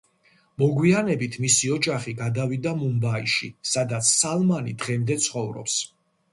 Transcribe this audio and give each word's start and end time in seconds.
მოგვიანებით 0.61 1.37
მისი 1.43 1.69
ოჯახი 1.75 2.15
გადავიდა 2.23 2.75
მუმბაიში, 2.81 3.53
სადაც 3.75 4.13
სალმანი 4.17 4.77
დღემდე 4.83 5.23
ცხოვრობს. 5.31 5.81